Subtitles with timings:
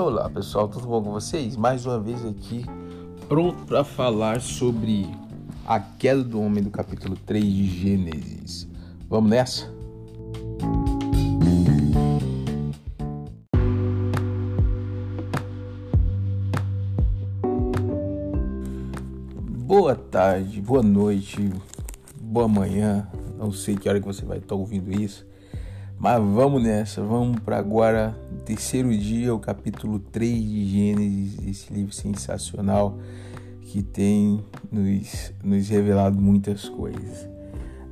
[0.00, 1.56] Olá pessoal, tudo bom com vocês?
[1.56, 2.64] Mais uma vez aqui,
[3.28, 5.06] pronto para falar sobre
[5.66, 8.66] a queda do homem do capítulo 3 de Gênesis.
[9.10, 9.70] Vamos nessa?
[19.66, 21.52] Boa tarde, boa noite,
[22.18, 23.06] boa manhã.
[23.38, 25.29] Não sei que hora que você vai estar ouvindo isso.
[26.00, 31.92] Mas vamos nessa, vamos para agora, terceiro dia, o capítulo 3 de Gênesis, esse livro
[31.92, 32.96] sensacional
[33.60, 37.28] que tem nos, nos revelado muitas coisas.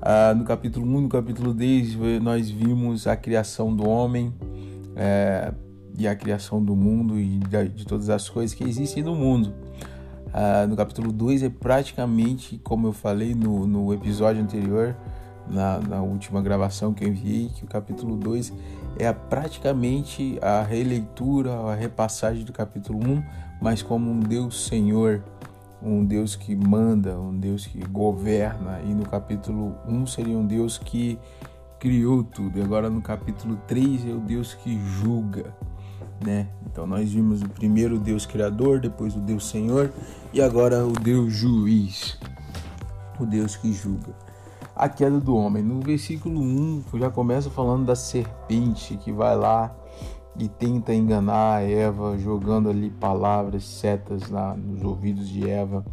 [0.00, 4.32] Ah, no capítulo 1 e no capítulo 10, nós vimos a criação do homem
[4.96, 5.52] é,
[5.98, 9.52] e a criação do mundo e de, de, todas as coisas que existem no mundo.
[10.32, 14.96] Ah, no capítulo 2 é praticamente, como eu falei no, no episódio anterior,
[15.50, 18.52] na, na, última gravação que eu enviei, que o capítulo 2
[18.98, 23.22] é praticamente a releitura, a repassagem do capítulo 1,
[23.60, 25.22] mas como um Deus Senhor,
[25.82, 30.76] um Deus que manda, um Deus que governa, e no capítulo 1 seria um Deus
[30.76, 31.18] que
[31.78, 35.54] criou tudo, e agora no capítulo 3 é o Deus que julga.
[36.24, 36.48] Né?
[36.66, 39.92] Então nós vimos o primeiro Deus criador, depois o Deus Senhor
[40.32, 42.18] e agora o Deus juiz,
[43.20, 44.27] o Deus que julga
[44.78, 45.62] a queda do homem.
[45.62, 49.76] No versículo 1 já começa falando da serpente que vai lá
[50.38, 55.84] e tenta enganar a Eva, jogando ali palavras, setas na, nos ouvidos de Eva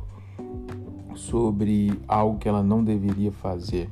[1.15, 3.89] sobre algo que ela não deveria fazer.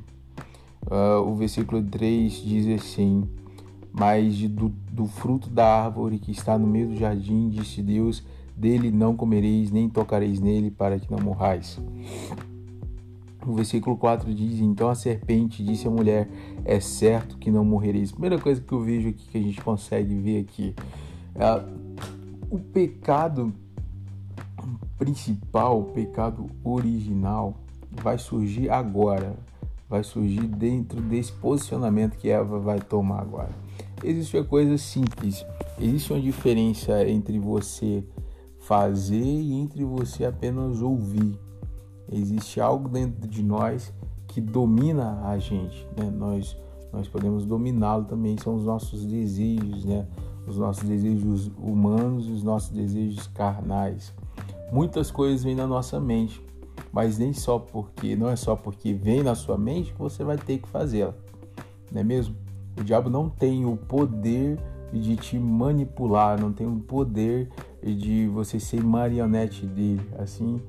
[0.86, 3.28] Uh, o versículo 3 diz assim:
[3.92, 8.22] Mas do, do fruto da árvore que está no meio do jardim, disse Deus:
[8.54, 11.80] Dele não comereis, nem tocareis nele, para que não morrais.
[13.46, 16.28] O versículo 4 diz: Então a serpente disse à mulher:
[16.64, 18.10] É certo que não morrereis.
[18.10, 20.74] Primeira coisa que eu vejo aqui, que a gente consegue ver aqui,
[21.34, 21.64] é
[22.50, 23.52] o pecado
[24.98, 27.54] principal, o pecado original,
[27.90, 29.36] vai surgir agora.
[29.88, 33.50] Vai surgir dentro desse posicionamento que Eva vai tomar agora.
[34.02, 35.44] Existe uma coisa simples.
[35.78, 38.02] Existe uma diferença entre você
[38.60, 41.38] fazer e entre você apenas ouvir.
[42.14, 43.92] Existe algo dentro de nós
[44.28, 46.10] que domina a gente, né?
[46.10, 46.56] Nós
[46.94, 50.06] nós podemos dominá-lo também, são os nossos desejos, né?
[50.46, 54.12] Os nossos desejos humanos e os nossos desejos carnais.
[54.70, 56.40] Muitas coisas vêm na nossa mente,
[56.92, 60.38] mas nem só porque, não é só porque vem na sua mente que você vai
[60.38, 61.14] ter que fazê-la.
[61.90, 62.36] Não é mesmo?
[62.78, 64.56] O diabo não tem o poder
[64.92, 67.48] de te manipular, não tem o poder
[67.82, 70.08] de você ser marionete dele.
[70.16, 70.60] Assim,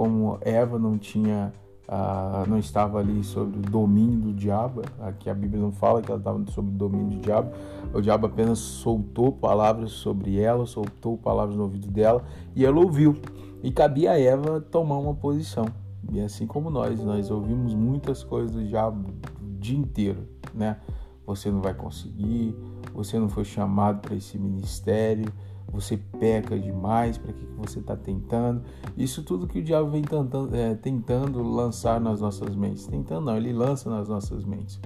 [0.00, 1.52] como Eva não tinha
[1.86, 6.10] uh, não estava ali sob o domínio do diabo, aqui a Bíblia não fala que
[6.10, 7.52] ela estava sob o domínio do diabo,
[7.92, 12.24] o diabo apenas soltou palavras sobre ela, soltou palavras no ouvido dela
[12.56, 13.14] e ela ouviu.
[13.62, 15.66] E cabia a Eva tomar uma posição.
[16.10, 20.78] E assim como nós, nós ouvimos muitas coisas do diabo o dia inteiro, né?
[21.26, 22.56] Você não vai conseguir,
[22.94, 25.30] você não foi chamado para esse ministério,
[25.70, 28.62] você peca demais, para que, que você está tentando.
[28.96, 32.86] Isso tudo que o diabo vem tentando, é, tentando lançar nas nossas mentes.
[32.86, 34.80] Tentando não, ele lança nas nossas mentes.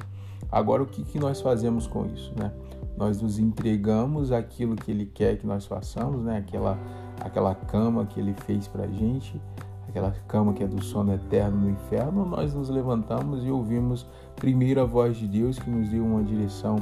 [0.50, 2.32] Agora o que, que nós fazemos com isso?
[2.38, 2.52] Né?
[2.96, 6.38] Nós nos entregamos aquilo que ele quer que nós façamos, né?
[6.38, 6.78] aquela,
[7.20, 9.40] aquela cama que ele fez para a gente,
[9.88, 14.06] aquela cama que é do sono eterno no inferno, nós nos levantamos e ouvimos
[14.36, 16.78] primeiro a voz de Deus que nos deu uma direção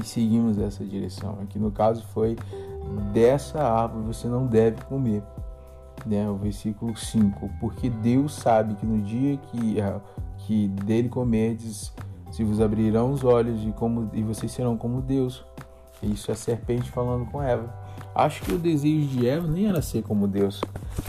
[0.00, 1.38] e seguimos essa direção.
[1.42, 2.36] Aqui no caso foi
[3.12, 5.22] dessa árvore você não deve comer.
[6.04, 6.28] Né?
[6.28, 7.50] O versículo 5.
[7.60, 10.00] Porque Deus sabe que no dia que, ah,
[10.38, 11.92] que dele comerdes,
[12.30, 15.44] se vos abrirão os olhos e, como, e vocês serão como Deus.
[16.02, 17.72] Isso é a serpente falando com Eva.
[18.14, 20.60] Acho que o desejo de Eva nem era ser como Deus.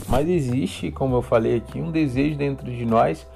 [0.07, 3.27] Mas existe, como eu falei aqui, um desejo dentro de nós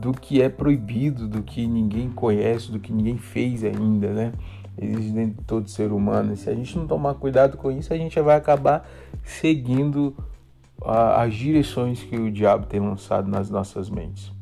[0.00, 4.32] do que é proibido, do que ninguém conhece, do que ninguém fez ainda, né?
[4.78, 6.32] Existe dentro de todo ser humano.
[6.32, 8.88] E se a gente não tomar cuidado com isso, a gente vai acabar
[9.24, 10.14] seguindo
[10.82, 14.32] a, as direções que o diabo tem lançado nas nossas mentes.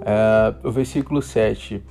[0.00, 1.82] É, o versículo 7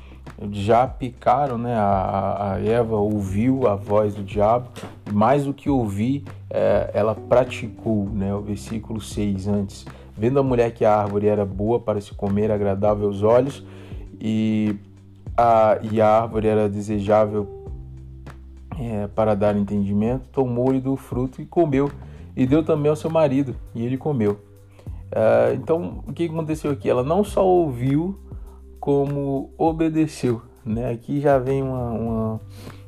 [0.52, 1.76] já picaram, né?
[1.76, 4.70] A, a, Eva ouviu a voz do diabo,
[5.12, 8.34] mais do que ouvir, é, ela praticou, né?
[8.34, 9.86] O versículo 6 antes.
[10.16, 13.64] Vendo a mulher que a árvore era boa para se comer, agradável aos olhos,
[14.20, 14.76] e
[15.38, 17.66] a, e a árvore era desejável
[18.80, 21.92] é, para dar entendimento, tomou-lhe do fruto e comeu,
[22.36, 24.40] e deu também ao seu marido, e ele comeu.
[25.12, 26.90] É, então, o que aconteceu aqui?
[26.90, 28.20] Ela não só ouviu,
[28.80, 30.42] como obedeceu.
[30.66, 30.92] Né?
[30.92, 32.42] Aqui já vem uma, uma,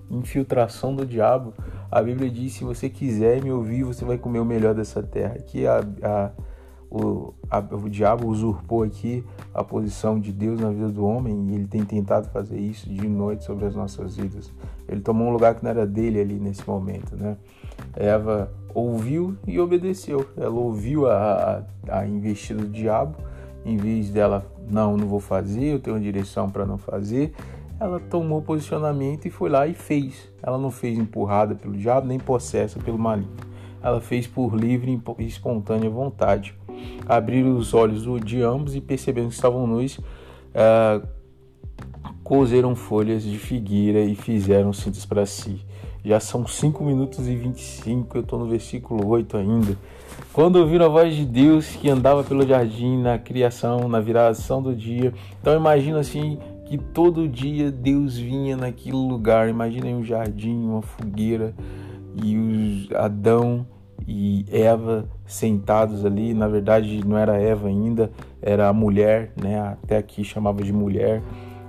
[0.10, 1.54] infiltração do diabo.
[1.92, 5.36] A Bíblia diz: se você quiser me ouvir, você vai comer o melhor dessa terra.
[5.36, 6.32] Que a, a,
[6.90, 9.24] o, a, o diabo usurpou aqui
[9.54, 13.08] a posição de Deus na vida do homem e ele tem tentado fazer isso de
[13.08, 14.52] noite sobre as nossas vidas.
[14.88, 17.38] Ele tomou um lugar que não era dele ali nesse momento, né?
[17.96, 20.26] Eva ouviu e obedeceu.
[20.38, 23.16] Ela ouviu a, a, a investida do diabo,
[23.66, 27.34] em vez dela, não, não vou fazer, eu tenho uma direção para não fazer,
[27.80, 30.32] ela tomou posicionamento e foi lá e fez.
[30.42, 33.36] Ela não fez empurrada pelo diabo, nem possessa pelo maligno.
[33.82, 36.56] Ela fez por livre e espontânea vontade.
[37.08, 41.06] Abriram os olhos de ambos e perceberam que estavam nus, uh,
[42.24, 45.62] cozeram folhas de figueira e fizeram cintas para si.
[46.04, 49.76] Já são 5 minutos e 25, eu estou no versículo 8 ainda.
[50.32, 54.76] Quando ouviram a voz de Deus que andava pelo jardim, na criação, na viração do
[54.76, 55.14] dia.
[55.42, 59.50] Então imagina assim que todo dia Deus vinha naquele lugar.
[59.50, 61.56] Imaginem um jardim, uma fogueira
[62.24, 63.66] e os Adão
[64.08, 66.34] e Eva sentados ali.
[66.34, 68.12] Na verdade, não era Eva ainda,
[68.42, 69.60] era a mulher, né?
[69.60, 71.22] Até aqui chamava de mulher.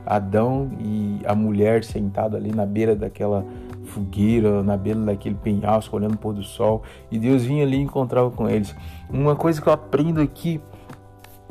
[0.04, 3.44] Adão e a mulher sentado ali na beira daquela
[3.86, 7.80] fogueira, na beira daquele penhasco, olhando o pôr do sol, e Deus vinha ali e
[7.80, 8.74] encontrava com eles.
[9.10, 10.60] Uma coisa que eu aprendo aqui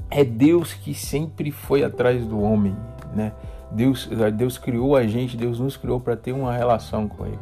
[0.09, 2.75] é Deus que sempre foi atrás do homem,
[3.13, 3.33] né?
[3.71, 7.39] Deus, Deus criou a gente, Deus nos criou para ter uma relação com Ele.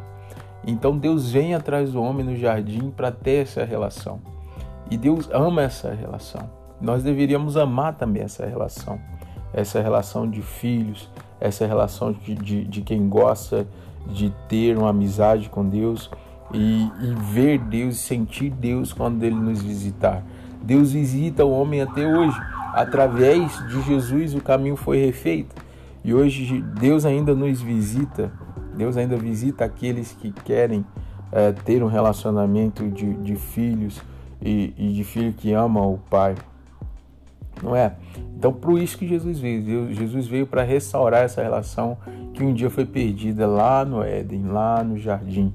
[0.65, 4.19] Então Deus vem atrás do homem no jardim para ter essa relação.
[4.89, 6.49] E Deus ama essa relação.
[6.79, 8.99] Nós deveríamos amar também essa relação.
[9.53, 13.67] Essa relação de filhos, essa relação de, de, de quem gosta
[14.07, 16.09] de ter uma amizade com Deus
[16.53, 20.23] e, e ver Deus, sentir Deus quando Ele nos visitar.
[20.61, 22.37] Deus visita o homem até hoje.
[22.73, 25.55] Através de Jesus o caminho foi refeito.
[26.03, 28.31] E hoje Deus ainda nos visita.
[28.75, 30.85] Deus ainda visita aqueles que querem
[31.31, 34.01] é, ter um relacionamento de, de filhos
[34.41, 36.35] e, e, de filho que ama o Pai.
[37.61, 37.93] Não é?
[38.37, 39.93] Então, por isso que Jesus veio.
[39.93, 41.97] Jesus veio para restaurar essa relação
[42.33, 45.53] que um dia foi perdida lá no Éden, lá no jardim,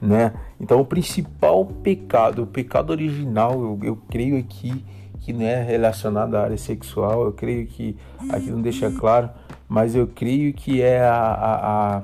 [0.00, 0.32] né?
[0.60, 4.84] Então, o principal pecado, o pecado original, eu, eu creio aqui
[5.20, 7.96] que não é relacionado à área sexual, eu creio que
[8.30, 9.30] aqui não deixa claro,
[9.68, 12.02] mas eu creio que é a, a, a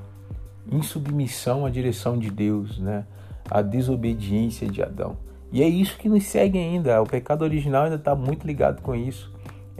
[0.70, 3.04] insubmissão à direção de Deus, né?
[3.50, 5.16] A desobediência de Adão.
[5.52, 7.00] E é isso que nos segue ainda.
[7.02, 9.32] O pecado original ainda está muito ligado com isso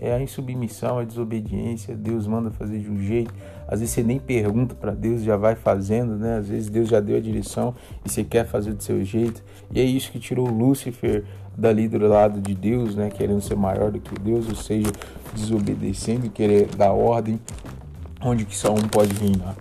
[0.05, 1.95] é a insubmissão, a desobediência.
[1.95, 3.33] Deus manda fazer de um jeito.
[3.69, 6.39] Às vezes você nem pergunta para Deus, já vai fazendo, né?
[6.39, 7.73] Às vezes Deus já deu a direção
[8.05, 9.43] e você quer fazer do seu jeito.
[9.71, 11.25] E é isso que tirou Lúcifer
[11.57, 13.11] dali do lado de Deus, né?
[13.11, 14.91] Querendo ser maior do que Deus, ou seja,
[15.35, 17.39] desobedecendo e querer dar ordem
[18.21, 19.55] onde que só um pode reinar.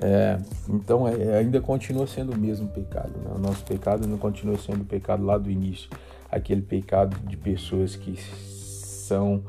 [0.00, 3.12] É, então é, ainda continua sendo o mesmo pecado.
[3.18, 3.30] Né?
[3.34, 5.90] O nosso pecado não continua sendo o pecado lá do início,
[6.30, 9.42] aquele pecado de pessoas que são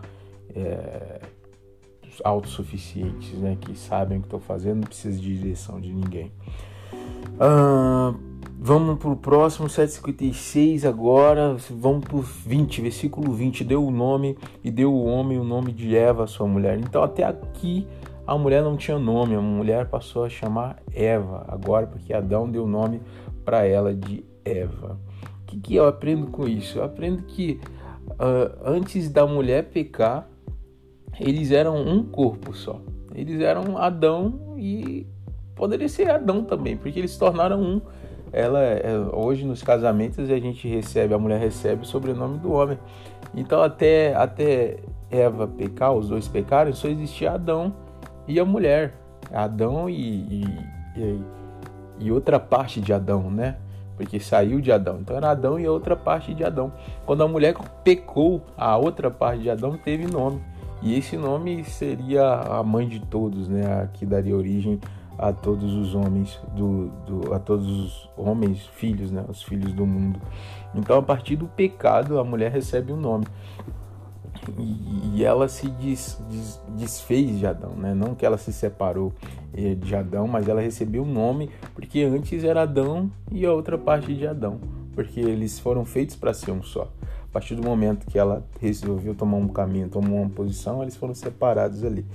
[0.56, 1.22] é,
[2.24, 3.58] autossuficientes, né?
[3.60, 6.32] Que sabem o que estou fazendo, não precisa de direção de ninguém.
[7.40, 8.14] Ah,
[8.58, 11.56] vamos para o próximo, 756 agora.
[11.70, 13.64] Vamos para o 20, versículo 20.
[13.64, 16.80] Deu o nome e deu o homem o nome de Eva, sua mulher.
[16.80, 17.88] Então, até aqui
[18.30, 22.66] a mulher não tinha nome, a mulher passou a chamar Eva agora, porque Adão deu
[22.66, 23.02] o nome
[23.44, 25.00] para ela de Eva.
[25.42, 26.78] O que, que eu aprendo com isso?
[26.78, 27.60] Eu aprendo que
[28.12, 30.30] uh, antes da mulher pecar,
[31.20, 32.80] eles eram um corpo só.
[33.16, 35.08] Eles eram Adão e
[35.56, 37.82] poderia ser Adão também, porque eles se tornaram um.
[38.32, 42.78] Ela é, hoje nos casamentos a gente recebe, a mulher recebe o sobrenome do homem.
[43.34, 44.78] Então até até
[45.10, 47.89] Eva pecar, os dois pecaram, só existia Adão
[48.30, 48.94] e a mulher.
[49.34, 50.46] Adão e,
[50.96, 51.22] e,
[52.00, 53.58] e, outra parte de Adão, né?
[53.98, 55.00] Porque saiu de Adão.
[55.02, 56.72] Então era Adão e outra parte de Adão.
[57.06, 60.42] Quando a mulher pecou, a outra parte de Adão teve nome.
[60.82, 63.90] E esse nome seria a mãe de todos, né?
[63.94, 64.80] Que daria origem
[65.18, 69.26] a todos os homens do, do, a todos os homens filhos, né?
[69.28, 70.20] Os filhos do mundo.
[70.74, 73.26] Então, a partir do pecado, a mulher recebe um nome
[75.16, 77.94] e, ela se des, des, desfez de Adão, né?
[77.94, 79.14] Não que ela se separou
[79.54, 83.78] eh, de Adão, mas ela recebeu um nome porque antes era Adão e a outra
[83.78, 84.60] parte de Adão,
[84.94, 86.92] porque eles foram feitos para ser um só.
[87.30, 91.14] A partir do momento que ela resolveu tomar um caminho, tomou uma posição, eles foram
[91.14, 92.06] separados ali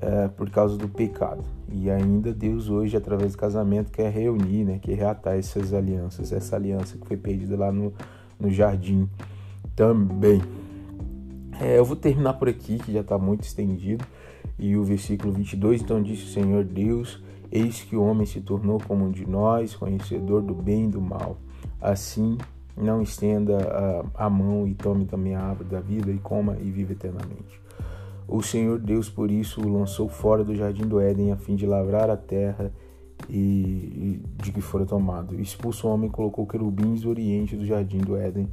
[0.00, 1.42] é, por causa do pecado.
[1.72, 6.54] E ainda Deus hoje, através do casamento, quer reunir, né, quer reatar essas alianças, essa
[6.54, 7.92] aliança que foi perdida lá no,
[8.38, 9.08] no jardim
[9.74, 10.40] também.
[11.60, 14.04] É, eu vou terminar por aqui, que já está muito estendido.
[14.58, 18.80] E o versículo 22, então disse o Senhor Deus, Eis que o homem se tornou
[18.86, 21.38] como um de nós, conhecedor do bem e do mal.
[21.80, 22.36] Assim,
[22.76, 23.56] não estenda
[24.16, 27.60] a, a mão e tome também a árvore da vida e coma e viva eternamente.
[28.28, 31.64] O Senhor Deus, por isso, o lançou fora do jardim do Éden, a fim de
[31.64, 32.72] lavrar a terra
[33.30, 35.40] e, e de que fora tomado.
[35.40, 38.48] Expulso o homem, colocou querubins do oriente do jardim do Éden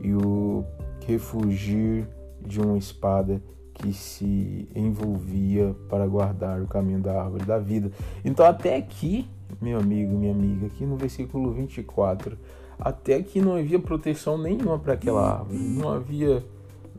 [0.00, 0.64] e o
[1.06, 2.06] refugir
[2.46, 3.42] de uma espada
[3.74, 7.90] que se envolvia para guardar o caminho da árvore da vida.
[8.24, 9.28] Então, até aqui,
[9.60, 12.38] meu amigo, minha amiga, aqui no versículo 24,
[12.78, 16.44] até aqui não havia proteção nenhuma para aquela árvore, não havia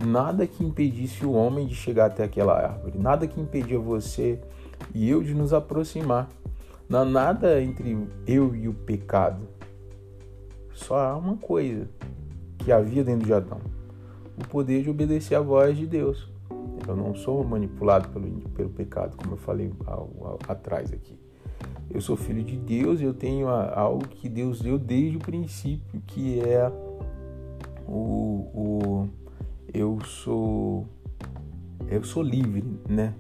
[0.06, 4.40] nada que impedisse o homem de chegar até aquela árvore, nada que impedia você
[4.94, 6.30] e eu de nos aproximar.
[6.88, 9.48] Não há nada entre eu e o pecado.
[10.74, 11.90] Só há uma coisa
[12.60, 13.60] que havia dentro de Adão:
[14.38, 16.30] o poder de obedecer à voz de Deus.
[16.88, 21.18] Eu não sou manipulado pelo, pelo pecado, como eu falei ao, ao, atrás aqui.
[21.90, 26.40] Eu sou filho de Deus, eu tenho algo que Deus deu desde o princípio, que
[26.42, 26.72] é
[27.88, 29.10] o, o
[29.74, 30.86] eu sou
[31.90, 33.14] eu sou livre, né?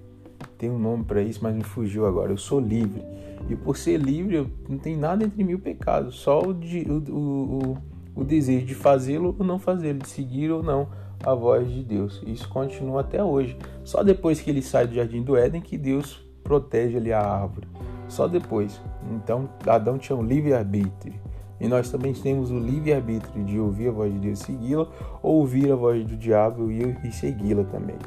[0.57, 2.31] Tem um nome para isso, mas me fugiu agora.
[2.31, 3.01] Eu sou livre.
[3.49, 7.13] E por ser livre, não tem nada entre mim e o pecado, só o, o,
[7.13, 7.77] o,
[8.17, 10.87] o desejo de fazê-lo ou não fazê-lo, de seguir ou não
[11.23, 12.21] a voz de Deus.
[12.25, 13.57] Isso continua até hoje.
[13.83, 17.67] Só depois que ele sai do jardim do Éden que Deus protege ali a árvore.
[18.07, 18.81] Só depois.
[19.11, 21.13] Então Adão tinha um livre-arbítrio.
[21.59, 24.87] E nós também temos o livre-arbítrio de ouvir a voz de Deus e segui-la,
[25.23, 27.97] ou ouvir a voz do diabo e, segui-la também.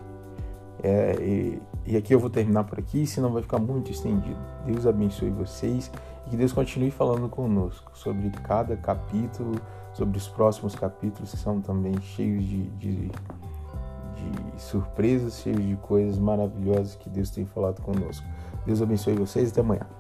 [0.83, 4.39] É, e, e, aqui eu vou terminar por aqui, senão vai ficar muito estendido.
[4.65, 5.91] Deus abençoe vocês
[6.27, 9.61] e que Deus continue falando conosco sobre cada capítulo,
[10.01, 16.19] sobre os próximos capítulos que são também cheios de, de, de surpresas, cheios de coisas
[16.19, 18.27] maravilhosas que Deus tem falado conosco.
[18.65, 20.00] Deus abençoe vocês e até amanhã.